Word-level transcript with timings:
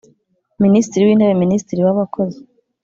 Minisitiri 0.63 1.03
w’Intebe 1.07 1.35
Minisitiri 1.43 1.81
w’Abakozi 1.85 2.39